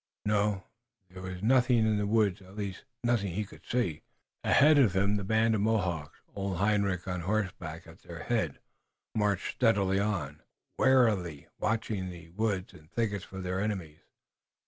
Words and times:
No, 0.25 0.63
there 1.11 1.21
was 1.21 1.43
nothing 1.43 1.77
in 1.77 1.99
the 1.99 2.07
woods, 2.07 2.41
at 2.41 2.55
least, 2.57 2.85
nothing 3.03 3.29
that 3.29 3.35
he 3.35 3.45
could 3.45 3.63
see. 3.63 4.01
Ahead 4.43 4.79
of 4.79 4.95
him 4.95 5.15
the 5.15 5.23
band 5.23 5.53
of 5.53 5.61
Mohawks, 5.61 6.17
old 6.33 6.57
Hendrik 6.57 7.07
on 7.07 7.21
horseback 7.21 7.85
at 7.85 8.01
their 8.01 8.23
head, 8.23 8.57
marched 9.13 9.53
steadily 9.57 9.99
on, 9.99 10.41
warily 10.79 11.49
watching 11.59 12.09
the 12.09 12.29
woods 12.31 12.73
and 12.73 12.89
thickets 12.91 13.25
for 13.25 13.41
their 13.41 13.59
enemies. 13.59 13.99